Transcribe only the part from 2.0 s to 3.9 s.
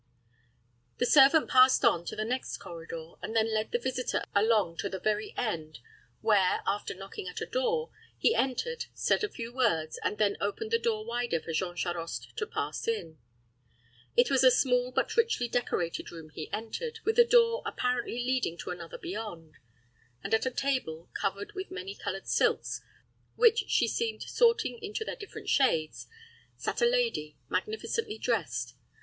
to the next corridor, and then led the